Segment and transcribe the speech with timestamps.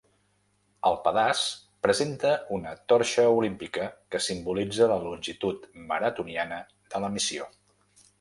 [0.89, 1.41] El pedaç
[1.87, 3.85] presenta una torxa olímpica,
[4.15, 6.59] que simbolitza la longitud maratoniana
[6.95, 7.47] de la missió.